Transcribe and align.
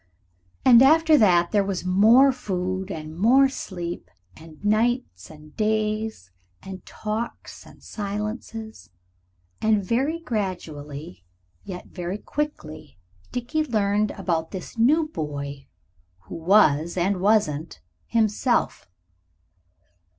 And 0.65 0.81
after 0.81 1.15
that 1.19 1.51
there 1.51 1.63
was 1.63 1.85
more 1.85 2.31
food, 2.31 2.89
and 2.89 3.15
more 3.15 3.47
sleep, 3.47 4.09
and 4.35 4.57
nights, 4.65 5.29
and 5.29 5.55
days, 5.55 6.31
and 6.63 6.83
talks, 6.87 7.67
and 7.67 7.83
silences, 7.83 8.89
and 9.61 9.85
very 9.85 10.19
gradually, 10.19 11.23
yet 11.63 11.89
very 11.89 12.17
quickly, 12.17 12.97
Dickie 13.31 13.63
learned 13.63 14.09
about 14.17 14.49
this 14.49 14.75
new 14.75 15.07
boy 15.07 15.67
who 16.21 16.33
was, 16.35 16.97
and 16.97 17.21
wasn't, 17.21 17.79
himself. 18.07 18.89